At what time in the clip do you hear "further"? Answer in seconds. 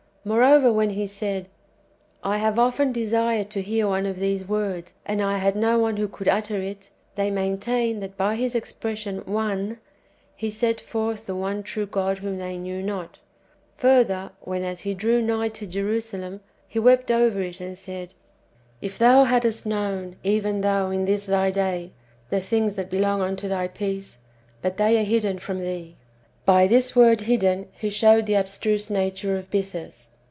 13.77-14.29